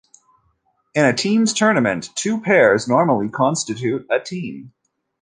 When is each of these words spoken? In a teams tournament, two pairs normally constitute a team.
In 0.95 1.05
a 1.05 1.13
teams 1.13 1.53
tournament, 1.53 2.09
two 2.15 2.41
pairs 2.41 2.87
normally 2.87 3.29
constitute 3.29 4.07
a 4.09 4.19
team. 4.19 4.73